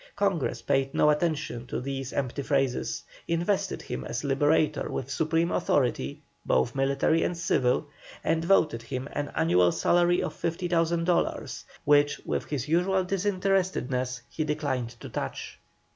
[0.15, 6.19] Congress paid no attention to these empty phrases, invested him as Liberator with supreme authority,
[6.43, 7.85] both military and civil,
[8.23, 14.43] and voted him an annual salary of 50,000 dollars, which, with his usual disinterestedness, he
[14.43, 15.59] declined to touch.